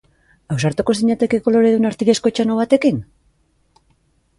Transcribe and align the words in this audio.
Ausartuko 0.55 0.95
zinatekete 1.01 1.43
koloredun 1.49 1.91
artilezko 1.93 2.35
txano 2.41 2.59
batekin? 2.65 3.07